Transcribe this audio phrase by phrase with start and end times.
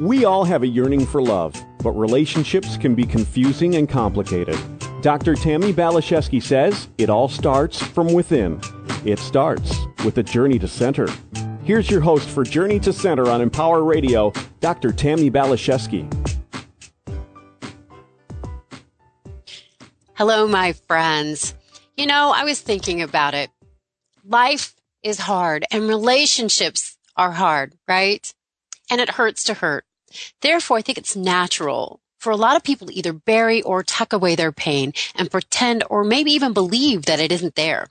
[0.00, 4.58] We all have a yearning for love, but relationships can be confusing and complicated.
[5.02, 5.36] Dr.
[5.36, 8.60] Tammi Baliszewski says it all starts from within.
[9.04, 9.72] It starts
[10.04, 11.06] with a journey to center.
[11.62, 14.90] Here's your host for Journey to Center on Empower Radio, Dr.
[14.90, 16.10] Tammi Baliszewski.
[20.14, 21.54] Hello, my friends.
[21.96, 23.48] You know, I was thinking about it.
[24.26, 24.74] Life
[25.04, 28.34] is hard and relationships are hard, right?
[28.90, 29.84] And it hurts to hurt.
[30.40, 34.12] Therefore, I think it's natural for a lot of people to either bury or tuck
[34.12, 37.88] away their pain and pretend or maybe even believe that it isn't there.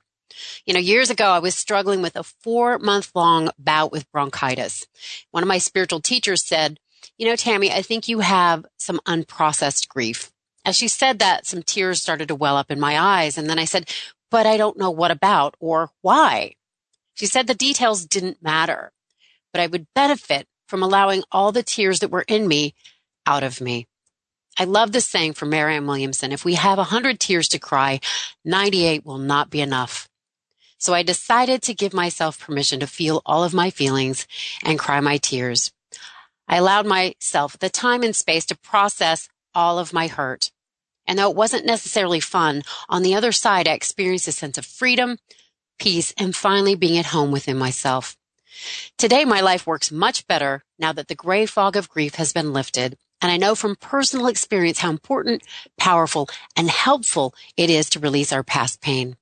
[0.66, 4.88] You know, years ago, I was struggling with a four month long bout with bronchitis.
[5.31, 6.80] One of my spiritual teachers said,
[7.17, 10.31] you know, Tammi, I think you have some unprocessed grief.
[10.66, 13.38] As she said that, some tears started to well up in my eyes.
[13.38, 13.89] And then I said,
[14.31, 16.55] but I don't know what about or why.
[17.14, 18.91] She said the details didn't matter,
[19.52, 22.73] but I would benefit from allowing all the tears that were in me
[23.26, 23.88] out of me.
[24.58, 26.31] I love this saying from Marianne Williamson.
[26.31, 28.00] If we have a hundred tears to cry,
[28.45, 30.08] 98 will not be enough.
[30.78, 34.28] So I decided to give myself permission to feel all of my feelings
[34.64, 35.72] and cry my tears.
[36.47, 40.52] I allowed myself the time and space to process all of my hurt.
[41.08, 44.66] And though it wasn't necessarily fun, on the other side, I experienced a sense of
[44.66, 45.17] freedom,
[45.80, 48.16] peace, and finally being at home within myself.
[48.98, 52.54] Today, my life works much better now that the gray fog of grief has been
[52.54, 52.98] lifted.
[53.22, 55.44] And I know from personal experience how important,
[55.78, 59.16] powerful, and helpful it is to release our past pain.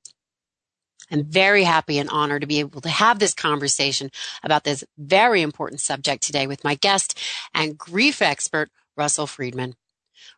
[1.12, 4.12] I'm very happy and honored to be able to have this conversation
[4.44, 7.20] about this very important subject today with my guest
[7.54, 9.76] and grief expert, Russell Friedman.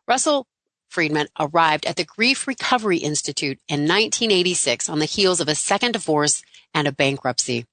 [0.08, 0.46] Russell
[0.88, 5.92] Friedman arrived at the Grief Recovery Institute in 1986 on the heels of a second
[5.92, 7.66] divorce and a bankruptcy.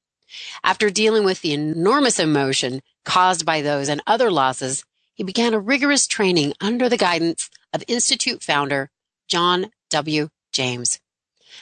[0.64, 5.60] After dealing with the enormous emotion caused by those and other losses, he began a
[5.60, 8.90] rigorous training under the guidance of Institute founder
[9.28, 10.30] John W.
[10.52, 11.00] James.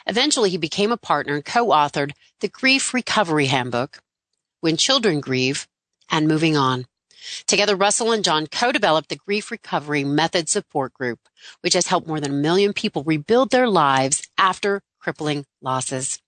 [0.08, 4.00] Eventually, he became a partner and co-authored the Grief Recovery Handbook,
[4.62, 5.68] When Children Grieve,
[6.10, 6.86] and Moving On.
[7.48, 11.20] Together, Russell and John co-developed the Grief Recovery Method Support Group,
[11.62, 16.20] which has helped more than a million people rebuild their lives after crippling losses.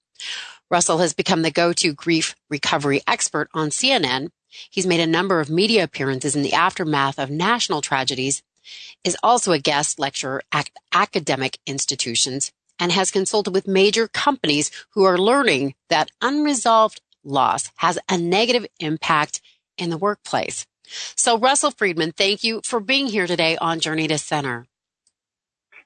[0.70, 4.30] Russell has become the go-to grief recovery expert on CNN.
[4.70, 8.42] He's made a number of media appearances in the aftermath of national tragedies,
[9.04, 15.04] is also a guest lecturer at academic institutions, and has consulted with major companies who
[15.04, 19.42] are learning that unresolved loss has a negative impact
[19.78, 20.66] in the workplace.
[21.16, 24.68] So Russell Friedman, thank you for being here today on Journey to Center.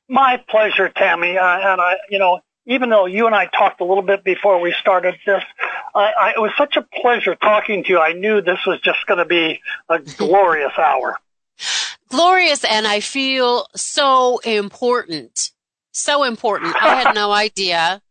[0.07, 1.37] My pleasure, Tammi.
[1.37, 4.59] Uh, and I, you know, even though you and I talked a little bit before
[4.59, 5.43] we started this,
[5.93, 7.99] I, I, it was such a pleasure talking to you.
[7.99, 11.19] I knew this was just going to be a glorious hour.
[12.09, 15.51] Glorious, and I feel so important.
[15.91, 16.75] So important.
[16.81, 18.01] I had no idea,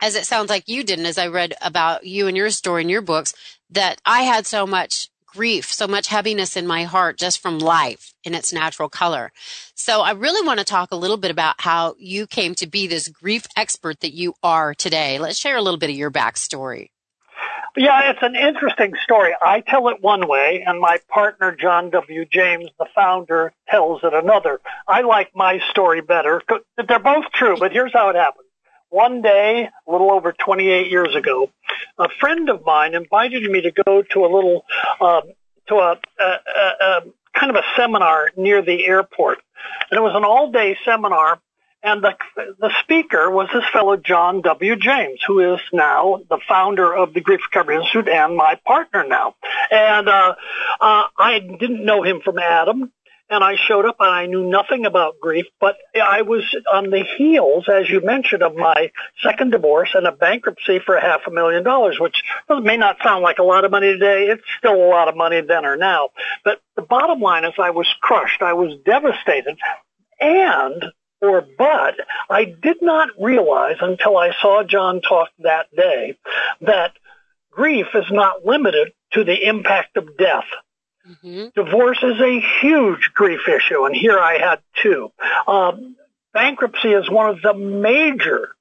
[0.00, 2.88] as it sounds like you didn't, as I read about you and your story in
[2.88, 3.34] your books,
[3.70, 8.14] that I had so much grief, so much heaviness in my heart just from life
[8.22, 9.32] in its natural color.
[9.74, 12.86] So I really want to talk a little bit about how you came to be
[12.86, 15.18] this grief expert that you are today.
[15.18, 16.90] Let's share a little bit of your backstory.
[17.76, 19.32] Yeah, it's an interesting story.
[19.42, 22.24] I tell it one way, and my partner, John W.
[22.24, 24.60] James, the founder, tells it another.
[24.86, 26.40] I like my story better.
[26.86, 28.43] They're both true, but here's how it happened.
[28.90, 31.50] One day, a little over 28 years ago,
[31.98, 34.64] a friend of mine invited me to go to a little,
[35.00, 35.22] uh,
[35.68, 37.00] to a, a, a, a
[37.38, 39.38] kind of a seminar near the airport.
[39.90, 41.40] And it was an all-day seminar
[41.84, 42.14] and the,
[42.58, 44.74] the speaker was this fellow John W.
[44.74, 49.34] James, who is now the founder of the Grief Recovery Institute and my partner now.
[49.70, 50.34] And uh,
[50.80, 52.90] uh, I didn't know him from Adam
[53.30, 57.04] and I showed up and I knew nothing about grief, but I was on the
[57.16, 58.90] heels, as you mentioned, of my
[59.22, 63.38] second divorce and a bankruptcy for half a million dollars, which may not sound like
[63.38, 64.26] a lot of money today.
[64.26, 66.10] It's still a lot of money then or now.
[66.44, 68.42] But the bottom line is I was crushed.
[68.42, 69.58] I was devastated.
[70.20, 70.84] And
[71.20, 71.94] or but
[72.28, 76.18] I did not realize until I saw John talk that day
[76.60, 76.92] that
[77.50, 80.44] grief is not limited to the impact of death.
[81.08, 81.48] Mm-hmm.
[81.54, 85.10] Divorce is a huge grief issue, and here I had two.
[85.46, 85.96] Um,
[86.32, 88.54] bankruptcy is one of the major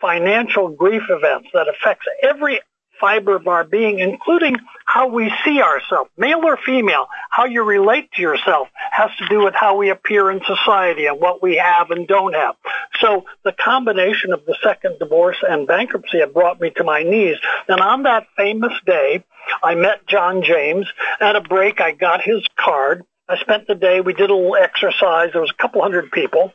[0.00, 2.60] financial grief events that affects every
[3.00, 8.10] fiber of our being, including how we see ourselves, male or female, how you relate
[8.12, 11.90] to yourself has to do with how we appear in society and what we have
[11.90, 12.56] and don't have.
[13.00, 17.36] So the combination of the second divorce and bankruptcy had brought me to my knees.
[17.68, 19.24] And on that famous day,
[19.62, 20.86] I met John James.
[21.20, 23.04] At a break, I got his card.
[23.28, 25.30] I spent the day, we did a little exercise.
[25.32, 26.52] There was a couple hundred people.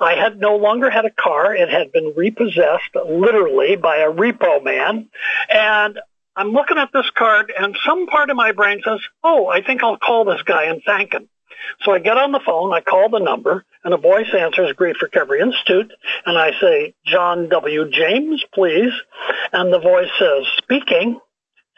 [0.00, 1.54] I had no longer had a car.
[1.54, 5.08] It had been repossessed literally by a repo man.
[5.48, 5.98] And
[6.36, 9.82] I'm looking at this card and some part of my brain says, oh, I think
[9.82, 11.28] I'll call this guy and thank him.
[11.82, 14.96] So I get on the phone, I call the number, and a voice answers Grief
[15.02, 15.92] Recovery Institute,
[16.24, 17.90] and I say, John W.
[17.90, 18.92] James, please.
[19.52, 21.20] And the voice says, speaking.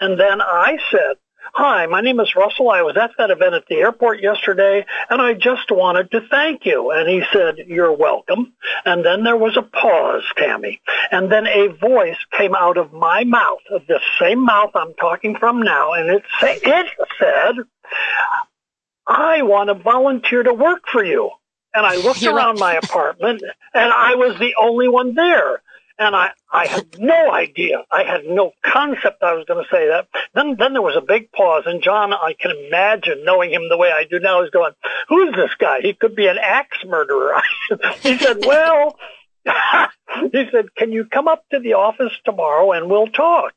[0.00, 1.16] And then I said,
[1.55, 2.71] Hi, my name is Russell.
[2.71, 6.65] I was at that event at the airport yesterday, and I just wanted to thank
[6.65, 6.91] you.
[6.91, 8.55] And he said, You're welcome.
[8.85, 10.81] And then there was a pause, Tammi.
[11.11, 15.37] And then a voice came out of my mouth, of the same mouth I'm talking
[15.37, 16.87] from now, and it, say, it
[17.19, 17.56] said,
[19.06, 21.31] I want to volunteer to work for you.
[21.75, 23.43] And I looked You're around my apartment,
[23.75, 25.62] and I was the only one there.
[26.02, 27.84] And I, I had no idea.
[27.88, 30.08] I had no concept I was going to say that.
[30.34, 33.76] Then, then there was a big pause, and John, I can imagine knowing him the
[33.76, 34.72] way I do now, is going,
[35.08, 35.81] "Who's this guy?
[35.81, 37.40] He could be an axe murderer."
[38.00, 38.99] he said, "Well,"
[40.32, 43.52] he said, "Can you come up to the office tomorrow and we'll talk?"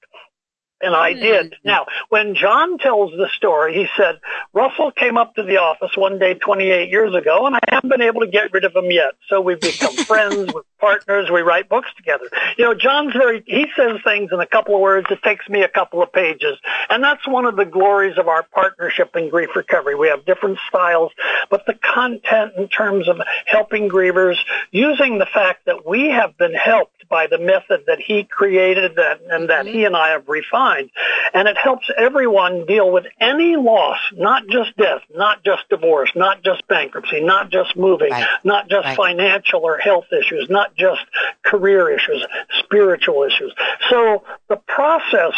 [0.85, 1.51] And I did.
[1.51, 1.67] Mm-hmm.
[1.67, 4.19] Now, when John tells the story, he said,
[4.53, 8.03] Russell came up to the office one day 28 years ago, and I haven't been
[8.03, 9.13] able to get rid of him yet.
[9.27, 12.25] So we've become friends, we're partners, we write books together.
[12.57, 15.07] You know, John's very, he says things in a couple of words.
[15.09, 16.57] It takes me a couple of pages.
[16.89, 19.95] And that's one of the glories of our partnership in grief recovery.
[19.95, 21.11] We have different styles,
[21.49, 24.37] but the content in terms of helping grievers,
[24.71, 29.21] using the fact that we have been helped by the method that he created that,
[29.29, 29.73] and that mm-hmm.
[29.73, 30.89] he and I have refined.
[31.33, 36.43] And it helps everyone deal with any loss, not just death, not just divorce, not
[36.43, 38.27] just bankruptcy, not just moving, right.
[38.43, 38.97] not just right.
[38.97, 41.01] financial or health issues, not just
[41.43, 42.25] career issues,
[42.59, 43.53] spiritual issues.
[43.89, 45.33] So the process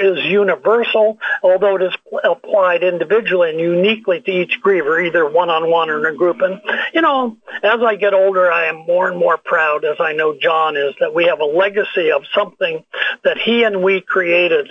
[0.00, 1.94] is universal, although it is
[2.24, 6.40] applied individually and uniquely to each griever, either one-on-one or in a group.
[6.40, 6.60] And,
[6.94, 10.36] you know, as I get older, I am more and more proud, as I know
[10.40, 12.84] John is, that we have a legacy of something
[13.24, 14.70] that he and we created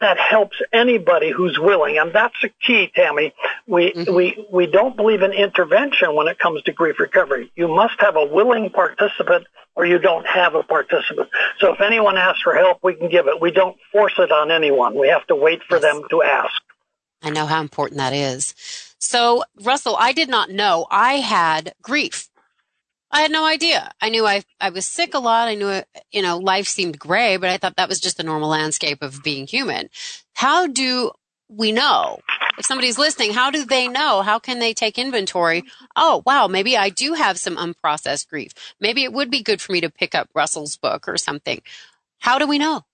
[0.00, 1.98] that helps anybody who's willing.
[1.98, 3.34] And that's the key, Tammi.
[3.66, 4.14] We, mm-hmm.
[4.14, 7.52] we, we don't believe in intervention when it comes to grief recovery.
[7.54, 9.46] You must have a willing participant
[9.76, 11.28] or you don't have a participant.
[11.58, 13.40] So if anyone asks for help, we can give it.
[13.40, 14.98] We don't force it on anyone.
[14.98, 15.82] We have to wait for yes.
[15.82, 16.62] them to ask.
[17.22, 18.54] I know how important that is.
[18.98, 22.29] So, Russell, I did not know I had grief.
[23.12, 23.90] I had no idea.
[24.00, 25.48] I knew I, I was sick a lot.
[25.48, 28.50] I knew, you know, life seemed gray, but I thought that was just the normal
[28.50, 29.88] landscape of being human.
[30.34, 31.10] How do
[31.48, 32.20] we know?
[32.56, 34.22] If somebody's listening, how do they know?
[34.22, 35.64] How can they take inventory?
[35.96, 38.52] Oh, wow, maybe I do have some unprocessed grief.
[38.78, 41.62] Maybe it would be good for me to pick up Russell's book or something.
[42.20, 42.84] How do we know?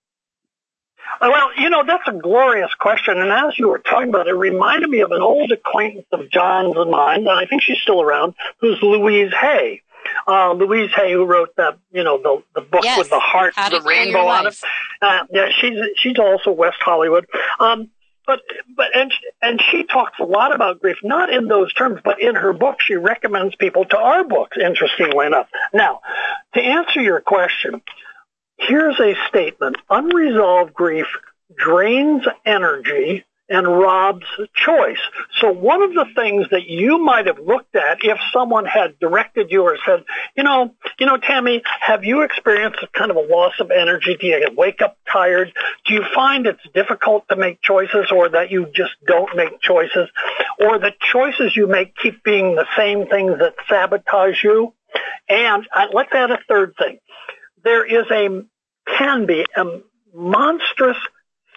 [1.20, 3.18] Uh, well, you know, that's a glorious question.
[3.18, 6.30] And as you were talking about it, it reminded me of an old acquaintance of
[6.30, 9.82] John's and mine, and I think she's still around, who's Louise Hay
[10.26, 12.98] uh, Louise Hay, who wrote that, you know, the the book yes.
[12.98, 14.58] with the heart, the rainbow on it.
[15.00, 17.26] Uh, yeah, she's she's also West Hollywood.
[17.60, 17.90] Um,
[18.26, 18.40] but
[18.76, 22.34] but and and she talks a lot about grief, not in those terms, but in
[22.34, 24.56] her book, she recommends people to our books.
[24.60, 26.00] Interestingly enough, now
[26.54, 27.80] to answer your question,
[28.58, 31.06] here's a statement: unresolved grief
[31.56, 34.98] drains energy and robs choice.
[35.40, 39.50] So one of the things that you might have looked at if someone had directed
[39.50, 40.04] you or said,
[40.37, 44.16] you know, you know, Tammi, have you experienced a kind of a loss of energy?
[44.21, 45.52] Do you wake up tired?
[45.85, 50.09] Do you find it's difficult to make choices or that you just don't make choices
[50.61, 54.73] or the choices you make keep being the same things that sabotage you?
[55.28, 56.99] And uh, let's add a third thing.
[57.62, 58.44] There is a,
[58.99, 59.64] can be a
[60.14, 60.97] monstrous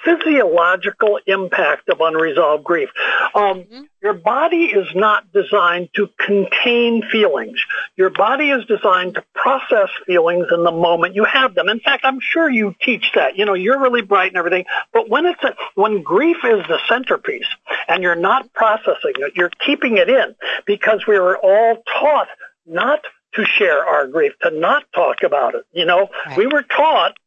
[0.03, 2.89] physiological impact of unresolved grief.
[3.35, 3.81] Um, mm-hmm.
[4.01, 7.59] Your body is not designed to contain feelings.
[7.97, 11.67] Your body is designed to process feelings in the moment you have them.
[11.67, 13.37] In fact, I'm sure you teach that.
[13.37, 16.79] You know, you're really bright and everything, but when it's a, when grief is the
[16.87, 17.47] centerpiece
[17.87, 22.29] and you're not processing it, you're keeping it in because we were all taught
[22.65, 23.01] not
[23.33, 25.65] to share our grief, to not talk about it.
[25.73, 26.37] You know, right.
[26.37, 27.17] we were taught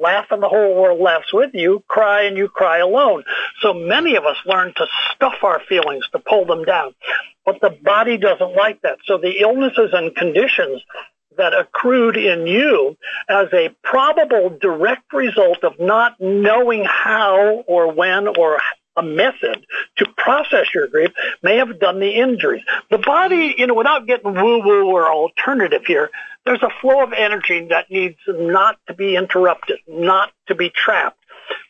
[0.00, 3.24] laugh and the whole world laughs with you, cry and you cry alone.
[3.60, 6.94] So many of us learn to stuff our feelings, to pull them down.
[7.44, 8.98] But the body doesn't like that.
[9.06, 10.82] So the illnesses and conditions
[11.36, 12.96] that accrued in you
[13.28, 18.60] as a probable direct result of not knowing how or when or
[18.98, 19.64] a method
[19.96, 21.10] to process your grief
[21.42, 22.62] may have done the injuries.
[22.90, 26.10] The body, you know, without getting woo-woo or alternative here,
[26.44, 31.18] there's a flow of energy that needs not to be interrupted, not to be trapped.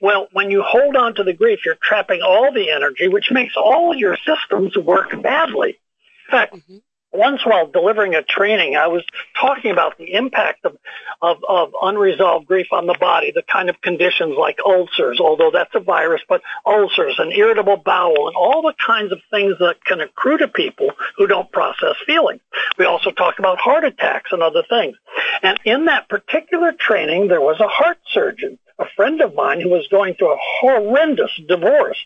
[0.01, 3.55] Well, when you hold on to the grief, you're trapping all the energy, which makes
[3.57, 5.79] all your systems work badly.
[6.27, 6.79] In fact, mm-hmm
[7.13, 9.03] once while delivering a training, I was
[9.41, 10.77] talking about the impact of,
[11.23, 15.75] of, of, unresolved grief on the body, the kind of conditions like ulcers, although that's
[15.75, 20.01] a virus, but ulcers and irritable bowel and all the kinds of things that can
[20.01, 22.41] accrue to people who don't process feelings.
[22.79, 24.97] We also talked about heart attacks and other things.
[25.43, 29.69] And in that particular training, there was a heart surgeon a friend of mine who
[29.69, 31.99] was going through a horrendous divorce.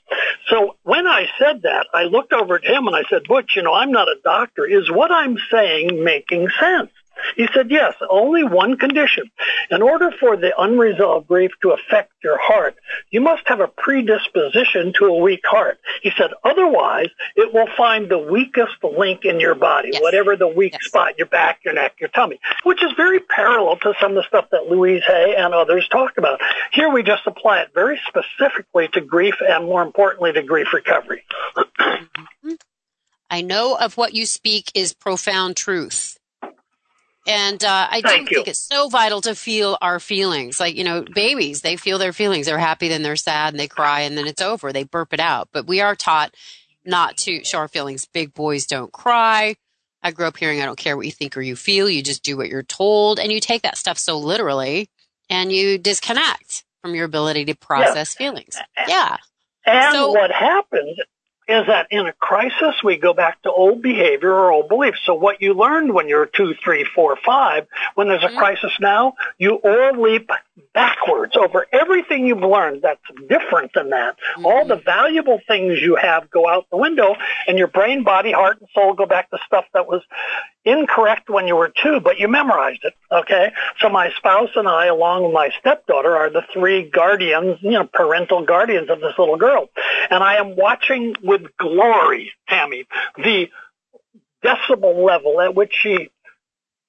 [0.48, 3.62] So when I said that, I looked over at him and I said, Butch, you
[3.62, 4.66] know, I'm not a doctor.
[4.66, 6.90] Is what I'm saying making sense?
[7.36, 9.30] He said, yes, only one condition.
[9.70, 12.76] In order for the unresolved grief to affect your heart,
[13.10, 15.78] you must have a predisposition to a weak heart.
[16.02, 20.02] He said, otherwise, it will find the weakest link in your body, yes.
[20.02, 20.84] whatever the weak yes.
[20.84, 24.24] spot, your back, your neck, your tummy, which is very parallel to some of the
[24.28, 26.40] stuff that Louise Hay and others talk about.
[26.72, 31.24] Here we just apply it very specifically to grief and more importantly to grief recovery.
[33.30, 36.18] I know of what you speak is profound truth.
[37.26, 40.58] And uh, I do think it's so vital to feel our feelings.
[40.58, 42.46] Like, you know, babies, they feel their feelings.
[42.46, 44.72] They're happy, then they're sad, and they cry, and then it's over.
[44.72, 45.48] They burp it out.
[45.52, 46.34] But we are taught
[46.84, 48.06] not to show our feelings.
[48.06, 49.54] Big boys don't cry.
[50.02, 51.88] I grew up hearing, I don't care what you think or you feel.
[51.88, 53.20] You just do what you're told.
[53.20, 54.90] And you take that stuff so literally
[55.30, 58.56] and you disconnect from your ability to process feelings.
[58.88, 59.16] Yeah.
[59.64, 60.98] And so, what happens
[61.52, 64.98] is that in a crisis, we go back to old behavior or old beliefs.
[65.04, 68.38] So what you learned when you're two, three, four, five, when there's a mm-hmm.
[68.38, 70.30] crisis now, you all leap
[70.74, 74.16] backwards over everything you've learned that's different than that.
[74.16, 74.46] Mm-hmm.
[74.46, 77.14] All the valuable things you have go out the window
[77.46, 80.02] and your brain, body, heart, and soul go back to stuff that was
[80.64, 82.94] incorrect when you were two, but you memorized it.
[83.10, 83.52] Okay.
[83.80, 87.88] So my spouse and I, along with my stepdaughter, are the three guardians, you know,
[87.92, 89.68] parental guardians of this little girl.
[90.10, 93.48] And I am watching with glory, Tammi, the
[94.44, 96.10] decibel level at which she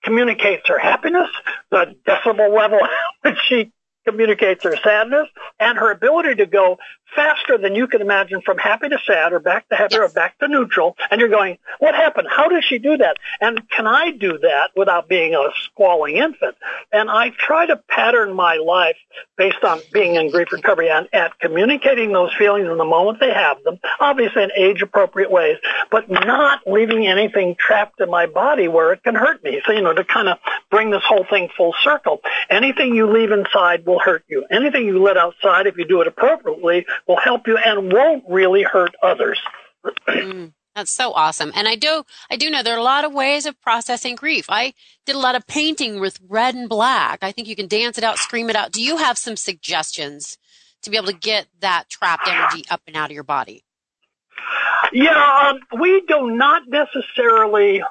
[0.04, 1.30] communicates her happiness,
[1.72, 2.80] the decibel level
[3.24, 3.72] at which she
[4.06, 5.28] communicates her sadness,
[5.60, 6.78] and her ability to go
[7.15, 10.12] faster than you can imagine from happy to sad or back to happy yes.
[10.12, 10.96] or back to neutral.
[11.12, 12.27] And you're going, what happened?
[12.29, 13.17] How does she do that?
[13.41, 16.55] And can I do that without being a squalling infant?
[16.91, 18.98] And I try to pattern my life
[19.38, 23.34] based on being in grief recovery and at communicating those feelings in the moment they
[23.34, 25.58] have them, obviously in age appropriate ways,
[25.91, 29.62] but not leaving anything trapped in my body where it can hurt me.
[29.65, 30.38] So, you know, to kind of
[30.70, 32.22] bring this whole thing full circle.
[32.50, 34.46] Anything you leave inside will hurt you.
[34.51, 38.64] Anything you let outside, if you do it appropriately, will help you and won't really
[38.64, 39.42] hurt others.
[40.08, 41.52] mm, that's so awesome.
[41.56, 44.46] And I do, I do know there are a lot of ways of processing grief.
[44.50, 44.74] I
[45.06, 47.20] did a lot of painting with red and black.
[47.22, 48.72] I think you can dance it out, scream it out.
[48.72, 50.38] Do you have some suggestions
[50.82, 53.64] to be able to get that trapped energy up and out of your body?
[54.92, 57.82] Yeah, um, we do not necessarily,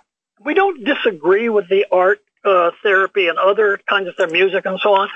[0.44, 4.78] we don't disagree with the art uh, therapy and other kinds of their music and
[4.80, 5.08] so on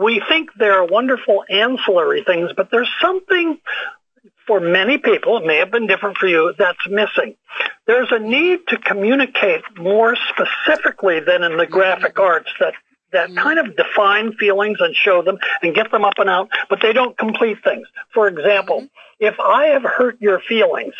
[0.00, 3.58] we think they're wonderful ancillary things, but there's something
[4.46, 7.36] for many people, it may have been different for you, that's missing.
[7.86, 12.74] There's a need to communicate more specifically than in the graphic arts that
[13.12, 13.38] that mm-hmm.
[13.38, 16.92] kind of define feelings and show them and get them up and out, but they
[16.92, 17.86] don't complete things.
[18.14, 19.24] For example, mm-hmm.
[19.24, 20.94] if I have hurt your feelings,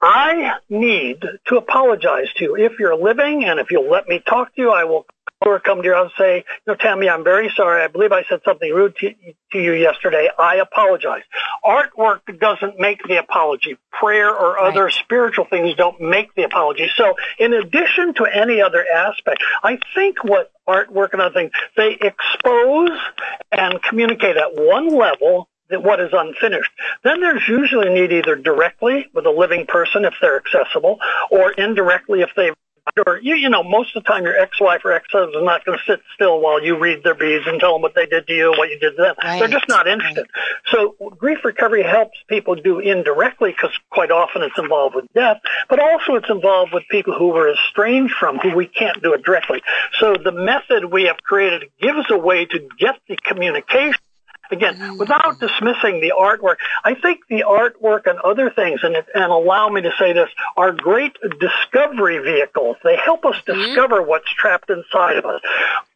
[0.00, 2.56] I need to apologize to you.
[2.56, 5.06] If you're living and if you'll let me talk to you, I will
[5.44, 7.82] or come to you and say, you know, Tammi, I'm very sorry.
[7.82, 9.14] I believe I said something rude to,
[9.52, 10.28] to you yesterday.
[10.38, 11.22] I apologize.
[11.64, 13.76] Artwork doesn't make the apology.
[13.90, 14.72] Prayer or right.
[14.72, 16.88] other spiritual things don't make the apology.
[16.96, 21.98] So in addition to any other aspect, I think what artwork and other things, they
[22.00, 22.98] expose
[23.50, 26.70] and communicate at one level that what is unfinished.
[27.02, 30.98] Then there's usually a need either directly with a living person if they're accessible,
[31.30, 32.54] or indirectly if they've
[33.06, 35.78] or you, you know, most of the time your ex-wife or ex-husband is not going
[35.78, 38.34] to sit still while you read their beads and tell them what they did to
[38.34, 39.14] you, what you did to them.
[39.22, 39.38] Right.
[39.38, 40.26] They're just not interested.
[40.34, 40.54] Right.
[40.70, 45.80] So grief recovery helps people do indirectly because quite often it's involved with death, but
[45.80, 49.62] also it's involved with people who were estranged from who we can't do it directly.
[50.00, 54.00] So the method we have created gives a way to get the communication
[54.52, 59.68] again, without dismissing the artwork, I think the artwork and other things, and, and allow
[59.68, 62.76] me to say this, are great discovery vehicles.
[62.84, 63.60] They help us mm-hmm.
[63.60, 65.40] discover what's trapped inside of us.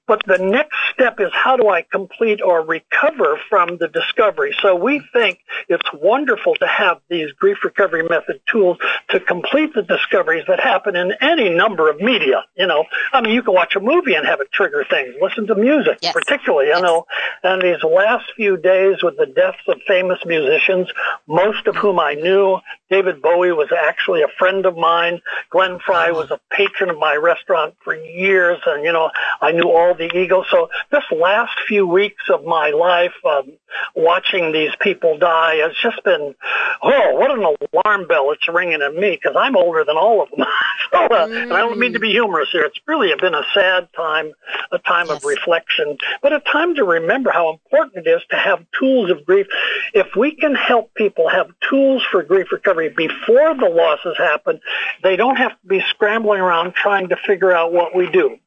[0.07, 4.55] But the next step is how do I complete or recover from the discovery?
[4.63, 8.79] So we think it's wonderful to have these grief recovery method tools
[9.11, 12.45] to complete the discoveries that happen in any number of media.
[12.57, 15.15] You know, I mean, you can watch a movie and have it trigger things.
[15.21, 16.13] Listen to music, yes.
[16.13, 17.07] particularly, you know.
[17.43, 20.89] And these last few days with the deaths of famous musicians,
[21.27, 22.59] most of whom I knew,
[22.91, 25.21] David Bowie was actually a friend of mine.
[25.51, 29.11] Glenn Frey was a patron of my restaurant for years, and you know,
[29.41, 30.47] I knew all the Eagles.
[30.51, 33.53] So this last few weeks of my life, um,
[33.95, 36.35] watching these people die has just been,
[36.83, 40.31] oh, what an alarm bell it's ringing in me because I'm older than all of
[40.31, 40.47] them.
[40.93, 41.43] so, uh, mm.
[41.43, 42.65] and I don't mean to be humorous here.
[42.65, 44.33] It's really been a sad time,
[44.73, 45.17] a time yes.
[45.17, 49.25] of reflection, but a time to remember how important it is to have tools of
[49.25, 49.47] grief.
[49.95, 54.61] If we can help people have tools for grief recovery before the losses happen,
[55.03, 58.39] they don't have to be scrambling around trying to figure out what we do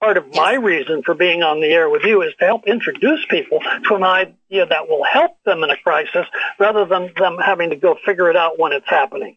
[0.00, 3.24] part of my reason for being on the air with you is to help introduce
[3.28, 6.26] people to an idea that will help them in a crisis
[6.58, 9.36] rather than them having to go figure it out when it's happening.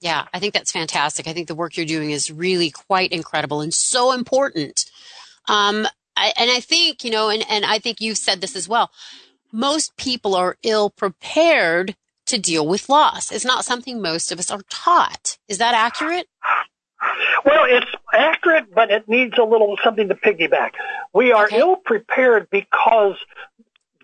[0.00, 1.28] Yeah, I think that's fantastic.
[1.28, 4.84] I think the work you're doing is really quite incredible and so important.
[5.48, 8.68] Um, I, and I think, you know, and, and I think you've said this as
[8.68, 8.90] well.
[9.52, 11.94] Most people are ill prepared
[12.26, 13.30] to deal with loss.
[13.30, 15.38] It's not something most of us are taught.
[15.48, 16.26] Is that accurate?
[17.44, 20.72] Well, it's accurate, but it needs a little something to piggyback.
[21.12, 21.58] We are okay.
[21.58, 23.16] ill prepared because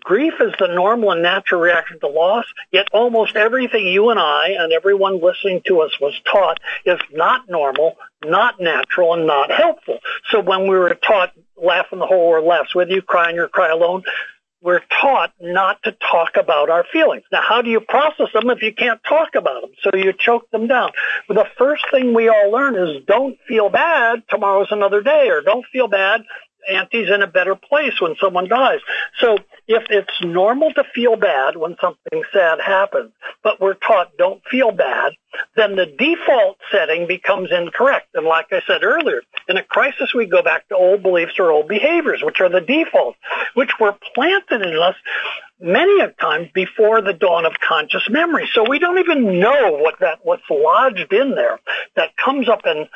[0.01, 4.55] grief is the normal and natural reaction to loss, yet almost everything you and I
[4.57, 9.99] and everyone listening to us was taught is not normal, not natural, and not helpful.
[10.31, 13.35] So when we were taught laugh when the whole world laughs with you, cry and
[13.35, 14.03] you cry alone,
[14.61, 17.23] we're taught not to talk about our feelings.
[17.31, 19.71] Now, how do you process them if you can't talk about them?
[19.81, 20.91] So you choke them down.
[21.27, 24.23] The first thing we all learn is don't feel bad.
[24.29, 26.21] Tomorrow's another day or don't feel bad
[26.67, 28.79] auntie's in a better place when someone dies.
[29.19, 29.37] So
[29.67, 33.11] if it's normal to feel bad when something sad happens,
[33.43, 35.13] but we're taught don't feel bad,
[35.55, 38.07] then the default setting becomes incorrect.
[38.13, 41.51] And like I said earlier, in a crisis, we go back to old beliefs or
[41.51, 43.17] old behaviors, which are the defaults,
[43.53, 44.95] which were planted in us
[45.59, 48.49] many a times before the dawn of conscious memory.
[48.53, 51.59] So we don't even know what that, what's lodged in there
[51.95, 52.87] that comes up and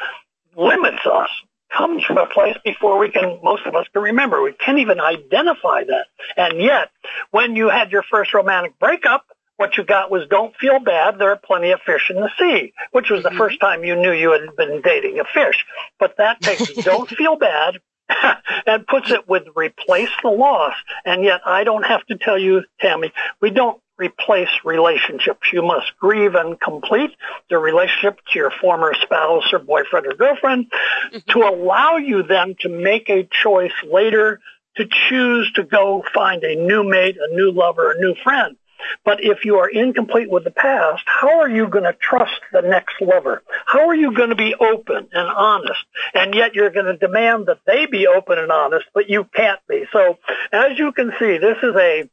[0.55, 1.29] limits us
[1.75, 4.41] comes from a place before we can, most of us can remember.
[4.41, 6.05] We can't even identify that.
[6.37, 6.89] And yet,
[7.31, 9.25] when you had your first romantic breakup,
[9.57, 11.19] what you got was don't feel bad.
[11.19, 13.33] There are plenty of fish in the sea, which was mm-hmm.
[13.33, 15.65] the first time you knew you had been dating a fish.
[15.99, 17.79] But that takes don't feel bad
[18.65, 20.75] and puts it with replace the loss.
[21.05, 25.41] And yet I don't have to tell you, Tammi, we don't replace relationships.
[25.51, 27.11] You must grieve and complete
[27.49, 31.31] the relationship to your former spouse or boyfriend or girlfriend mm-hmm.
[31.31, 34.39] to allow you then to make a choice later
[34.77, 38.57] to choose to go find a new mate, a new lover, a new friend.
[39.05, 42.61] But if you are incomplete with the past, how are you going to trust the
[42.61, 43.43] next lover?
[43.65, 45.79] How are you going to be open and honest?
[46.13, 49.59] And yet you're going to demand that they be open and honest, but you can't
[49.69, 49.85] be.
[49.93, 50.17] So
[50.51, 52.09] as you can see, this is a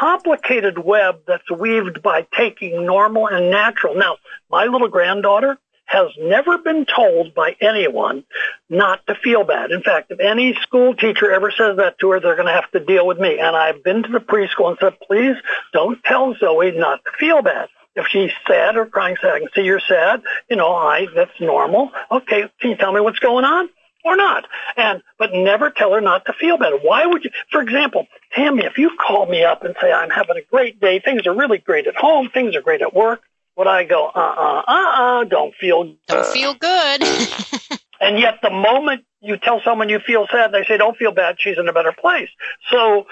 [0.00, 3.94] complicated web that's weaved by taking normal and natural.
[3.94, 4.16] Now,
[4.50, 8.24] my little granddaughter has never been told by anyone
[8.68, 9.70] not to feel bad.
[9.70, 12.70] In fact, if any school teacher ever says that to her, they're going to have
[12.72, 13.38] to deal with me.
[13.38, 15.36] And I've been to the preschool and said, please
[15.72, 17.68] don't tell Zoe not to feel bad.
[17.94, 20.22] If she's sad or crying, say, I can see you're sad.
[20.50, 21.92] You know, I, that's normal.
[22.10, 23.70] Okay, can you tell me what's going on?
[24.06, 24.44] Or not.
[24.76, 26.76] And but never tell her not to feel better.
[26.76, 27.30] Why would you?
[27.50, 31.00] For example, Tammi, if you call me up and say I'm having a great day,
[31.00, 33.22] things are really great at home, things are great at work,
[33.56, 37.02] would I go, uh uh uh uh, don't feel don't feel good.
[38.00, 41.36] and yet, the moment you tell someone you feel sad, they say don't feel bad.
[41.40, 42.28] She's in a better place.
[42.70, 43.06] So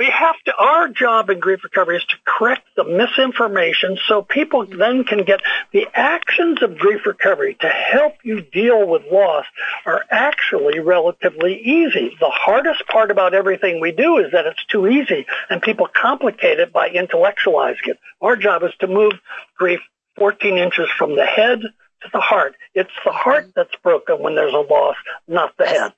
[0.00, 4.64] we have to, our job in grief recovery is to correct the misinformation so people
[4.64, 5.40] then can get
[5.74, 9.44] the actions of grief recovery to help you deal with loss
[9.84, 12.16] are actually relatively easy.
[12.18, 16.60] The hardest part about everything we do is that it's too easy and people complicate
[16.60, 17.98] it by intellectualizing it.
[18.22, 19.12] Our job is to move
[19.58, 19.80] grief
[20.16, 22.54] 14 inches from the head to the heart.
[22.74, 24.96] It's the heart that's broken when there's a loss,
[25.28, 25.92] not the head.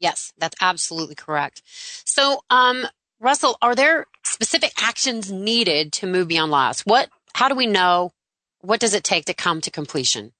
[0.00, 1.62] Yes, that's absolutely correct.
[1.64, 2.86] So, um,
[3.20, 6.82] Russell, are there specific actions needed to move beyond loss?
[6.82, 8.12] What, how do we know?
[8.60, 10.32] What does it take to come to completion?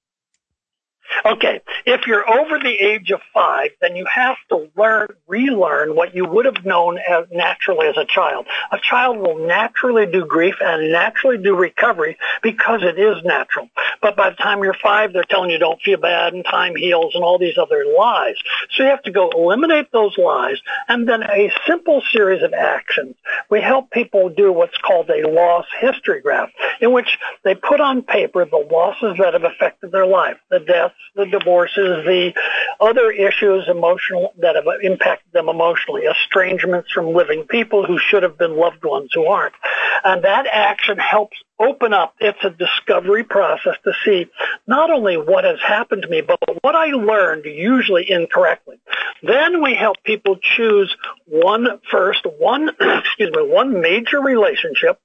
[1.25, 6.15] Okay, if you're over the age of five, then you have to learn, relearn what
[6.15, 8.45] you would have known as naturally as a child.
[8.71, 13.69] A child will naturally do grief and naturally do recovery because it is natural.
[14.01, 17.15] But by the time you're five, they're telling you don't feel bad and time heals
[17.15, 18.35] and all these other lies.
[18.71, 23.15] So you have to go eliminate those lies and then a simple series of actions.
[23.49, 28.03] We help people do what's called a loss history graph in which they put on
[28.03, 32.33] paper the losses that have affected their life, the deaths, the divorces, the
[32.79, 38.37] other issues emotional that have impacted them emotionally, estrangements from living people who should have
[38.37, 39.55] been loved ones who aren't.
[40.03, 42.15] And that action helps open up.
[42.19, 44.27] It's a discovery process to see
[44.67, 48.79] not only what has happened to me, but what I learned usually incorrectly.
[49.21, 54.99] Then we help people choose one first, one, excuse me, one major relationship,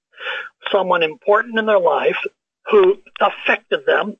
[0.70, 2.18] someone important in their life
[2.70, 4.16] who affected them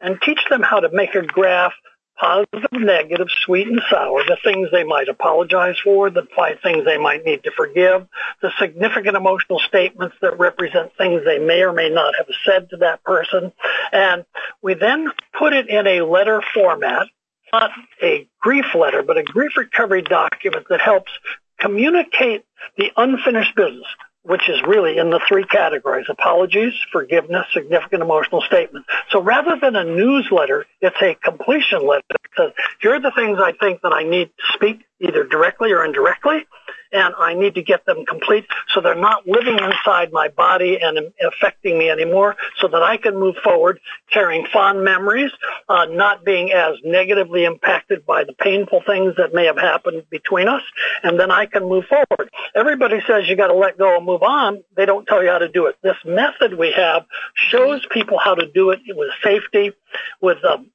[0.00, 1.72] and teach them how to make a graph
[2.16, 6.98] positive, negative, sweet and sour, the things they might apologize for, the five things they
[6.98, 8.06] might need to forgive,
[8.40, 12.76] the significant emotional statements that represent things they may or may not have said to
[12.78, 13.52] that person.
[13.92, 14.24] And
[14.62, 17.08] we then put it in a letter format,
[17.52, 17.70] not
[18.02, 21.10] a grief letter, but a grief recovery document that helps
[21.58, 22.44] communicate
[22.76, 23.86] the unfinished business
[24.24, 28.86] which is really in the three categories, apologies, forgiveness, significant emotional statement.
[29.10, 33.52] So rather than a newsletter, it's a completion letter because here are the things I
[33.52, 36.46] think that I need to speak either directly or indirectly
[36.94, 41.12] and I need to get them complete so they're not living inside my body and
[41.20, 43.80] affecting me anymore so that I can move forward
[44.10, 45.32] carrying fond memories,
[45.68, 50.48] uh, not being as negatively impacted by the painful things that may have happened between
[50.48, 50.62] us,
[51.02, 52.30] and then I can move forward.
[52.54, 54.62] Everybody says you got to let go and move on.
[54.76, 55.76] They don't tell you how to do it.
[55.82, 57.04] This method we have
[57.34, 59.72] shows people how to do it with safety,
[60.20, 60.70] with um,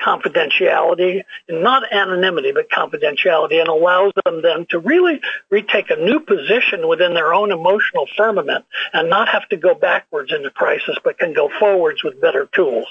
[0.00, 6.88] confidentiality, not anonymity, but confidentiality, and allows them then to really retake a new position
[6.88, 11.18] within their own emotional firmament and not have to go backwards in the crisis, but
[11.18, 12.86] can go forwards with better tools.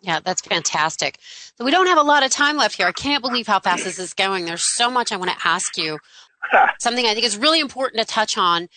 [0.00, 1.18] Yeah, that's fantastic.
[1.56, 2.86] So we don't have a lot of time left here.
[2.86, 4.44] I can't believe how fast this is going.
[4.44, 5.98] There's so much I want to ask you.
[6.80, 8.68] Something I think is really important to touch on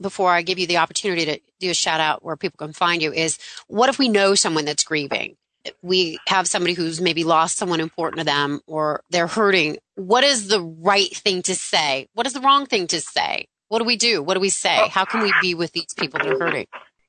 [0.00, 3.02] before I give you the opportunity to do a shout out where people can find
[3.02, 5.36] you is what if we know someone that's grieving?
[5.82, 10.48] We have somebody who's maybe lost someone important to them or they're hurting, what is
[10.48, 12.08] the right thing to say?
[12.14, 13.46] What is the wrong thing to say?
[13.68, 14.22] What do we do?
[14.22, 14.78] What do we say?
[14.80, 14.88] Oh.
[14.88, 16.66] How can we be with these people that are hurting?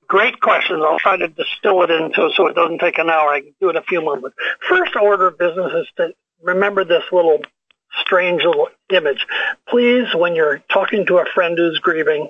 [0.07, 0.81] Great questions.
[0.85, 3.29] I'll try to distill it into so it doesn't take an hour.
[3.29, 4.35] I can do it in a few moments.
[4.67, 7.39] First order of business is to remember this little
[7.99, 9.25] strange little image.
[9.67, 12.29] Please, when you're talking to a friend who's grieving,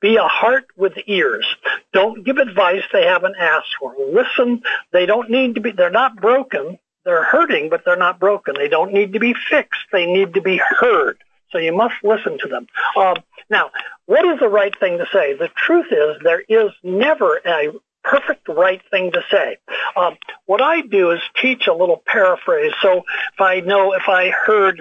[0.00, 1.46] be a heart with ears.
[1.92, 3.94] Don't give advice they haven't asked for.
[4.12, 4.62] Listen.
[4.92, 6.78] They don't need to be, they're not broken.
[7.04, 8.54] They're hurting, but they're not broken.
[8.56, 9.80] They don't need to be fixed.
[9.92, 11.18] They need to be heard.
[11.50, 12.66] So you must listen to them.
[12.96, 13.16] Um,
[13.48, 13.70] now,
[14.06, 15.34] what is the right thing to say?
[15.34, 17.70] The truth is there is never a
[18.04, 19.58] perfect right thing to say.
[19.96, 22.72] Um, what I do is teach a little paraphrase.
[22.80, 24.80] So if I know, if I heard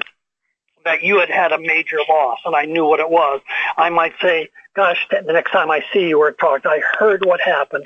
[0.86, 3.42] that you had had a major loss and I knew what it was,
[3.78, 7.42] I might say, gosh, the next time I see you or talk, I heard what
[7.42, 7.86] happened.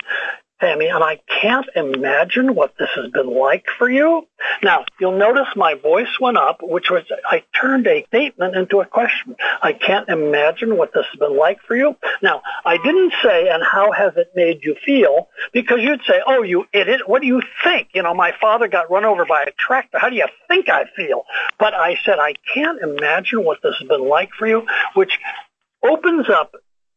[0.64, 4.26] Tammi, and I can't imagine what this has been like for you.
[4.62, 8.86] Now, you'll notice my voice went up, which was, I turned a statement into a
[8.86, 9.36] question.
[9.62, 11.96] I can't imagine what this has been like for you.
[12.22, 15.28] Now, I didn't say, and how has it made you feel?
[15.52, 17.88] Because you'd say, oh, you idiot, what do you think?
[17.92, 19.98] You know, my father got run over by a tractor.
[19.98, 21.26] How do you think I feel?
[21.58, 25.18] But I said, I can't imagine what this has been like for you, which
[25.82, 26.54] opens up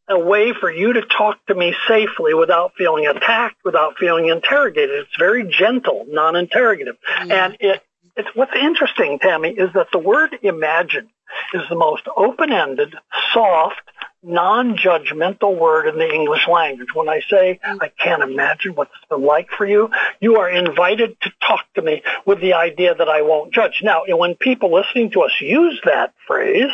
[0.08, 5.00] a way for you to talk to me safely without feeling attacked, without feeling interrogated.
[5.00, 6.96] It's very gentle, non-interrogative.
[6.96, 7.30] Mm-hmm.
[7.30, 7.82] And it,
[8.16, 11.08] it's what's interesting, Tammi, is that the word imagine
[11.52, 12.94] is the most open-ended,
[13.34, 13.82] soft,
[14.22, 16.88] non-judgmental word in the English language.
[16.94, 17.82] When I say, mm-hmm.
[17.82, 19.90] I can't imagine what it's been like for you,
[20.20, 23.80] you are invited to talk to me with the idea that I won't judge.
[23.82, 26.70] Now, when people listening to us use that phrase,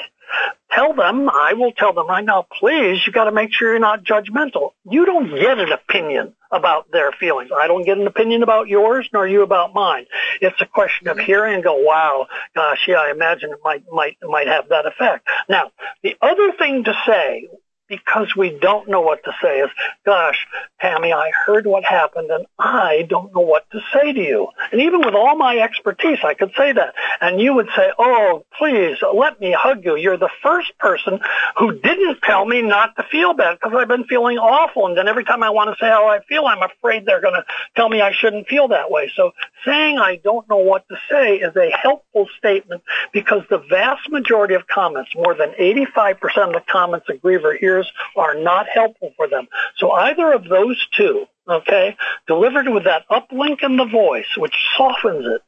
[0.72, 3.80] tell them, I will tell them right now, please, you got to make sure you're
[3.80, 4.72] not judgmental.
[4.88, 7.50] You don't get an opinion about their feelings.
[7.56, 10.06] I don't get an opinion about yours, nor you about mine.
[10.40, 11.26] It's a question of mm-hmm.
[11.26, 15.26] hearing and go, wow, gosh, yeah, I imagine it might, might, might have that effect.
[15.48, 17.48] Now, the other thing to say
[17.88, 19.70] because we don't know what to say is,
[20.04, 20.46] gosh,
[20.80, 24.48] Tammi, I heard what happened and I don't know what to say to you.
[24.72, 26.94] And even with all my expertise, I could say that.
[27.20, 29.96] And you would say, oh, please let me hug you.
[29.96, 31.20] You're the first person
[31.58, 34.86] who didn't tell me not to feel bad because I've been feeling awful.
[34.86, 37.34] And then every time I want to say how I feel, I'm afraid they're going
[37.34, 37.44] to
[37.76, 39.10] tell me I shouldn't feel that way.
[39.14, 39.32] So
[39.64, 44.54] saying I don't know what to say is a helpful statement because the vast majority
[44.54, 46.14] of comments, more than 85%
[46.48, 47.73] of the comments a griever hears
[48.16, 49.48] are not helpful for them.
[49.76, 55.26] So either of those two, okay, delivered with that uplink in the voice, which softens
[55.26, 55.42] it,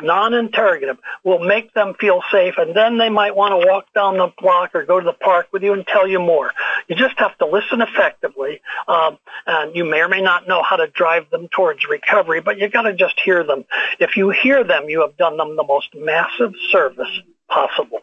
[0.00, 4.32] non-interrogative, will make them feel safe, and then they might want to walk down the
[4.38, 6.52] block or go to the park with you and tell you more.
[6.88, 10.76] You just have to listen effectively, um, and you may or may not know how
[10.76, 13.64] to drive them towards recovery, but you got to just hear them.
[14.00, 18.00] If you hear them, you have done them the most massive service possible.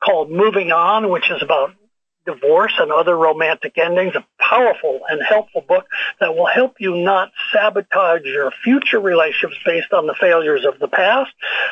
[0.04, 1.72] called Moving On, which is about
[2.34, 5.86] divorce and other romantic endings, a powerful and helpful book
[6.20, 10.88] that will help you not sabotage your future relationships based on the failures of the
[10.88, 11.32] past.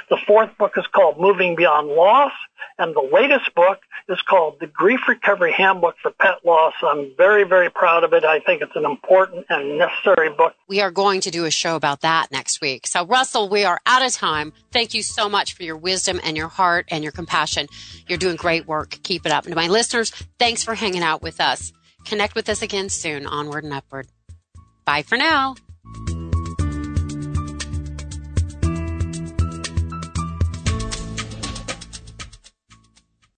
[0.09, 2.33] The fourth book is called Moving Beyond Loss.
[2.79, 6.73] And the latest book is called The Grief Recovery Handbook for Pet Loss.
[6.83, 8.23] I'm very, very proud of it.
[8.23, 10.53] I think it's an important and necessary book.
[10.67, 12.85] We are going to do a show about that next week.
[12.85, 14.53] So, Russell, we are out of time.
[14.71, 17.67] Thank you so much for your wisdom and your heart and your compassion.
[18.07, 18.99] You're doing great work.
[19.01, 19.45] Keep it up.
[19.45, 20.11] And to my listeners,
[20.47, 21.73] thanks for hanging out with us.
[22.05, 23.27] Connect with us again soon.
[23.27, 24.07] Onward and upward.
[24.85, 25.55] Bye for now.